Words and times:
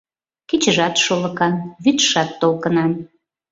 Кечыжат 0.49 0.95
шолыкан, 1.05 1.53
вӱдшат 1.83 2.29
толкынан 2.41 2.91